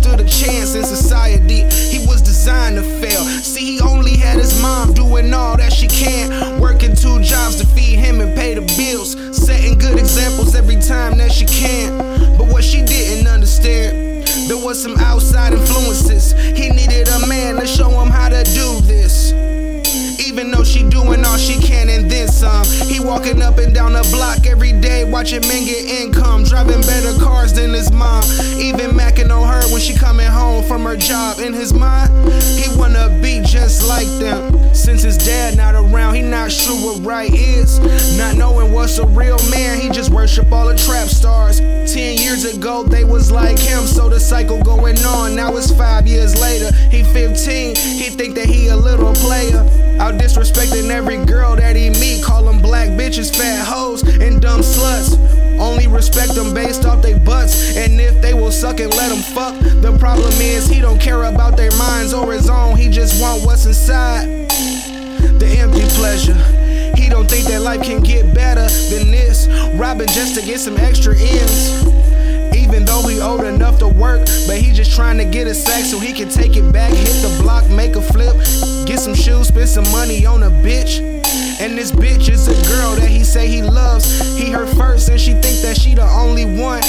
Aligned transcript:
stood 0.00 0.20
a 0.20 0.28
chance 0.28 0.74
in 0.74 0.84
society. 0.84 1.68
He 1.92 2.06
was 2.06 2.22
designed 2.22 2.76
to 2.76 2.82
fail. 2.82 3.24
See, 3.24 3.72
he 3.72 3.80
only 3.80 4.16
had 4.16 4.38
his 4.38 4.60
mom 4.62 4.94
doing 4.94 5.32
all 5.32 5.56
that 5.56 5.72
she 5.72 5.88
can, 5.88 6.60
working 6.60 6.94
two 6.94 7.20
jobs 7.20 7.56
to 7.56 7.66
feed 7.66 7.98
him 7.98 8.20
and 8.20 8.34
pay 8.34 8.54
the 8.54 8.62
bills, 8.76 9.12
setting 9.36 9.78
good 9.78 9.98
examples 9.98 10.54
every 10.54 10.76
time 10.76 11.18
that 11.18 11.32
she 11.32 11.44
can. 11.46 11.98
But 12.38 12.48
what 12.48 12.64
she 12.64 12.82
didn't 12.82 13.26
understand, 13.26 14.26
there 14.48 14.58
was 14.58 14.82
some 14.82 14.96
outside 14.98 15.52
influences. 15.52 16.32
He 16.32 16.70
needed 16.70 17.08
a 17.08 17.26
man 17.26 17.56
to 17.56 17.66
show 17.66 17.90
him 17.90 18.08
how 18.08 18.28
to 18.28 18.42
do 18.44 18.80
this. 18.82 19.32
Even 20.26 20.50
though 20.50 20.64
she 20.64 20.88
doing 20.88 21.24
all 21.24 21.36
she 21.36 21.60
can 21.60 21.88
and 21.88 22.10
then 22.10 22.28
some. 22.28 22.64
He 22.86 23.00
walking 23.00 23.42
up 23.42 23.58
and 23.58 23.74
down 23.74 23.94
the 23.94 24.08
block 24.12 24.46
every 24.46 24.72
day, 24.72 25.04
watching 25.04 25.40
men 25.48 25.64
get 25.64 25.84
income, 25.84 26.44
driving 26.44 26.80
better 26.82 27.18
cars 27.18 27.52
than 27.52 27.74
his 27.74 27.90
mom. 27.90 28.22
Even 28.56 28.90
macking 28.90 29.29
when 29.80 29.94
she 29.94 29.98
coming 29.98 30.26
home 30.26 30.62
from 30.64 30.82
her 30.84 30.96
job. 30.96 31.38
In 31.38 31.54
his 31.54 31.72
mind, 31.72 32.10
he 32.42 32.68
wanna 32.78 33.08
be 33.22 33.40
just 33.42 33.88
like 33.88 34.08
them. 34.18 34.74
Since 34.74 35.02
his 35.02 35.16
dad 35.16 35.56
not 35.56 35.74
around, 35.74 36.14
he 36.14 36.22
not 36.22 36.52
sure 36.52 36.76
what 36.76 37.02
right 37.02 37.32
is. 37.32 37.78
Not 38.18 38.36
knowing 38.36 38.72
what's 38.72 38.98
a 38.98 39.06
real 39.06 39.38
man, 39.50 39.80
he 39.80 39.88
just 39.88 40.10
worship 40.10 40.52
all 40.52 40.66
the 40.66 40.76
trap 40.76 41.08
stars. 41.08 41.60
Ten 41.60 42.18
years 42.18 42.44
ago, 42.44 42.84
they 42.84 43.04
was 43.04 43.30
like 43.30 43.58
him, 43.58 43.86
so 43.86 44.08
the 44.10 44.20
cycle 44.20 44.62
going 44.62 44.98
on. 44.98 45.34
Now 45.34 45.56
it's 45.56 45.72
five 45.72 46.06
years 46.06 46.38
later. 46.38 46.70
He 46.90 47.02
15, 47.02 47.74
he 47.74 48.10
think 48.10 48.34
that 48.34 48.46
he 48.46 48.68
a 48.68 48.76
little 48.76 49.14
player. 49.14 49.60
Out 49.98 50.14
disrespecting 50.14 50.90
every 50.90 51.24
girl 51.24 51.56
that 51.56 51.74
he 51.74 51.88
meet, 51.90 52.22
call 52.22 52.44
them 52.44 52.60
black 52.60 52.88
bitches, 52.90 53.34
fat 53.34 53.66
hoes, 53.66 54.02
and 54.02 54.42
dumb 54.42 54.60
sluts. 54.60 55.16
Only 55.60 55.88
respect 55.88 56.34
them 56.34 56.54
based 56.54 56.86
off 56.86 57.02
they 57.02 57.12
butts, 57.12 57.76
and 57.76 58.00
if 58.00 58.09
suck 58.60 58.78
and 58.78 58.94
let 58.94 59.10
him 59.10 59.22
fuck. 59.22 59.54
The 59.80 59.96
problem 59.98 60.34
is 60.34 60.66
he 60.66 60.82
don't 60.82 61.00
care 61.00 61.24
about 61.24 61.56
their 61.56 61.70
minds 61.78 62.12
or 62.12 62.30
his 62.30 62.50
own, 62.50 62.76
he 62.76 62.90
just 62.90 63.18
want 63.18 63.42
what's 63.42 63.64
inside. 63.64 64.26
The 65.40 65.56
empty 65.58 65.88
pleasure. 65.96 66.34
He 66.94 67.08
don't 67.08 67.26
think 67.26 67.46
that 67.46 67.62
life 67.62 67.82
can 67.82 68.02
get 68.02 68.34
better 68.34 68.68
than 68.90 69.10
this. 69.10 69.48
Robbing 69.76 70.08
just 70.08 70.34
to 70.34 70.44
get 70.44 70.60
some 70.60 70.76
extra 70.76 71.16
ends. 71.16 71.86
Even 72.54 72.84
though 72.84 73.00
he 73.08 73.18
old 73.18 73.44
enough 73.44 73.78
to 73.78 73.88
work, 73.88 74.26
but 74.46 74.58
he 74.58 74.72
just 74.72 74.94
trying 74.94 75.16
to 75.16 75.24
get 75.24 75.46
a 75.46 75.54
sack 75.54 75.86
so 75.86 75.98
he 75.98 76.12
can 76.12 76.28
take 76.28 76.54
it 76.54 76.70
back, 76.70 76.92
hit 76.92 77.22
the 77.22 77.42
block, 77.42 77.66
make 77.70 77.96
a 77.96 78.02
flip, 78.02 78.36
get 78.86 79.00
some 79.00 79.14
shoes, 79.14 79.48
spend 79.48 79.70
some 79.70 79.90
money 79.90 80.26
on 80.26 80.42
a 80.42 80.50
bitch. 80.50 81.00
And 81.60 81.78
this 81.78 81.92
bitch 81.92 82.28
is 82.28 82.46
a 82.48 82.68
girl 82.68 82.94
that 82.96 83.08
he 83.08 83.24
say 83.24 83.48
he 83.48 83.62
loves. 83.62 84.36
He 84.36 84.50
her 84.50 84.66
first, 84.66 85.08
and 85.08 85.18
she 85.18 85.32
think 85.32 85.62
that 85.62 85.78
she 85.78 85.94
the 85.94 86.04
only 86.04 86.44
one. 86.44 86.82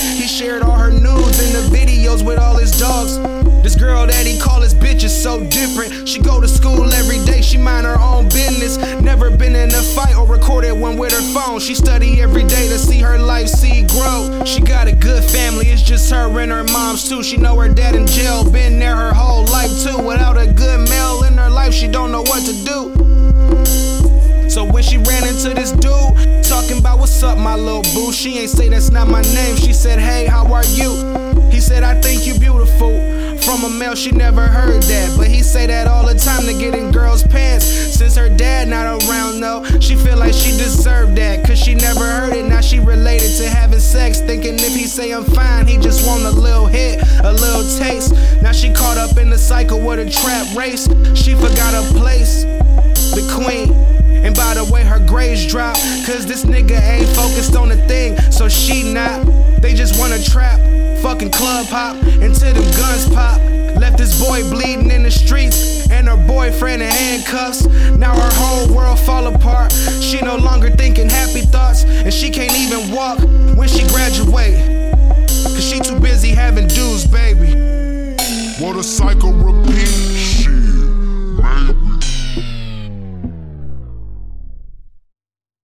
Different. 5.71 6.07
She 6.07 6.19
go 6.19 6.41
to 6.41 6.47
school 6.47 6.91
every 6.93 7.23
day, 7.25 7.41
she 7.41 7.57
mind 7.57 7.85
her 7.85 7.99
own 7.99 8.25
business. 8.25 8.77
Never 9.01 9.35
been 9.35 9.55
in 9.55 9.69
a 9.69 9.81
fight 9.81 10.15
or 10.15 10.25
recorded 10.25 10.73
one 10.73 10.97
with 10.97 11.11
her 11.11 11.21
phone. 11.33 11.59
She 11.59 11.75
study 11.75 12.21
every 12.21 12.43
day 12.43 12.67
to 12.69 12.77
see 12.77 12.99
her 12.99 13.17
life 13.17 13.47
see 13.47 13.83
grow. 13.87 14.43
She 14.45 14.61
got 14.61 14.87
a 14.87 14.95
good 14.95 15.23
family, 15.23 15.67
it's 15.67 15.81
just 15.81 16.09
her 16.11 16.39
and 16.39 16.51
her 16.51 16.63
mom's 16.65 17.07
too. 17.07 17.23
She 17.23 17.37
know 17.37 17.57
her 17.59 17.69
dad 17.69 17.95
in 17.95 18.07
jail, 18.07 18.49
been 18.49 18.79
there 18.79 18.95
her 18.95 19.13
whole 19.13 19.45
life 19.45 19.71
too. 19.83 19.97
Without 19.97 20.37
a 20.37 20.47
good 20.47 20.89
male 20.89 21.23
in 21.23 21.33
her 21.37 21.49
life, 21.49 21.73
she 21.73 21.87
don't 21.87 22.11
know 22.11 22.23
what 22.23 22.43
to 22.45 22.53
do. 22.65 24.49
So 24.49 24.65
when 24.65 24.83
she 24.83 24.97
ran 24.97 25.25
into 25.25 25.53
this 25.53 25.71
dude, 25.71 26.43
talking 26.43 26.79
about 26.79 26.99
what's 26.99 27.23
up, 27.23 27.37
my 27.37 27.55
little 27.55 27.83
boo, 27.93 28.11
she 28.11 28.39
ain't 28.39 28.49
say 28.49 28.67
that's 28.67 28.89
not 28.89 29.07
my 29.07 29.21
name. 29.21 29.55
She 29.55 29.71
said, 29.71 29.99
Hey, 29.99 30.25
how 30.25 30.51
are 30.53 30.65
you? 30.65 31.49
He 31.49 31.61
said, 31.61 31.83
I 31.83 31.99
think 32.01 32.27
you 32.27 32.37
beautiful. 32.37 33.30
From 33.43 33.63
a 33.63 33.69
male, 33.69 33.95
she 33.95 34.11
never 34.11 34.47
heard 34.47 34.83
that. 34.83 35.17
But 35.17 35.27
he 35.27 35.41
say 35.41 35.67
that 35.67 35.87
all 35.87 36.05
the 36.05 36.15
time 36.15 36.45
to 36.45 36.53
get 36.53 36.75
in 36.75 36.91
girls' 36.91 37.23
pants. 37.23 37.65
Since 37.65 38.15
her 38.15 38.29
dad 38.29 38.67
not 38.67 39.03
around 39.03 39.39
though, 39.39 39.63
she 39.79 39.95
feel 39.95 40.17
like 40.17 40.33
she 40.33 40.51
deserved 40.51 41.15
that. 41.17 41.45
Cause 41.45 41.59
she 41.59 41.75
never 41.75 42.03
heard 42.03 42.33
it, 42.33 42.45
now 42.45 42.61
she 42.61 42.79
related 42.79 43.35
to 43.37 43.49
having 43.49 43.79
sex. 43.79 44.19
Thinking 44.19 44.55
if 44.55 44.75
he 44.75 44.85
say 44.85 45.11
I'm 45.11 45.23
fine, 45.23 45.67
he 45.67 45.77
just 45.77 46.05
want 46.07 46.23
a 46.23 46.31
little 46.31 46.65
hit, 46.65 47.01
a 47.23 47.31
little 47.31 47.63
taste. 47.77 48.13
Now 48.41 48.51
she 48.51 48.73
caught 48.73 48.97
up 48.97 49.17
in 49.17 49.29
the 49.29 49.37
cycle 49.37 49.79
with 49.79 49.99
a 49.99 50.09
trap 50.09 50.55
race. 50.55 50.87
She 51.15 51.33
forgot 51.35 51.73
her 51.73 51.99
place, 51.99 52.43
the 53.13 53.27
queen. 53.35 53.71
And 54.25 54.35
by 54.35 54.53
the 54.53 54.65
way, 54.65 54.83
her 54.83 54.99
grades 54.99 55.45
drop. 55.47 55.75
Cause 56.05 56.25
this 56.25 56.43
nigga 56.45 56.79
ain't 56.81 57.09
focused 57.15 57.55
on 57.55 57.69
the 57.69 57.77
thing, 57.87 58.17
so 58.31 58.47
she 58.49 58.93
not. 58.93 59.25
They 59.61 59.75
just 59.75 59.99
wanna 59.99 60.21
trap, 60.23 60.59
fucking 61.01 61.31
club 61.31 61.67
hop, 61.67 61.95
until 62.03 62.53
them 62.53 62.71
guns 62.77 63.07
pop. 63.09 63.30
This 64.01 64.19
boy 64.19 64.41
bleeding 64.49 64.89
in 64.89 65.03
the 65.03 65.11
streets, 65.11 65.87
and 65.91 66.07
her 66.07 66.17
boyfriend 66.17 66.81
in 66.81 66.89
handcuffs. 66.89 67.67
Now 67.67 68.19
her 68.19 68.31
whole 68.33 68.75
world 68.75 68.97
fall 68.97 69.27
apart. 69.27 69.71
She 70.01 70.19
no 70.19 70.37
longer 70.37 70.71
thinking 70.71 71.07
happy 71.07 71.41
thoughts, 71.41 71.83
and 71.83 72.11
she 72.11 72.31
can't 72.31 72.57
even 72.57 72.95
walk 72.95 73.19
when 73.55 73.67
she 73.67 73.87
graduate. 73.89 74.57
Cause 75.27 75.63
she 75.63 75.79
too 75.81 75.99
busy 75.99 76.29
having 76.29 76.67
dues, 76.67 77.05
baby. 77.05 77.53
What 78.57 78.75
a 78.75 78.83
cycle. 78.83 79.33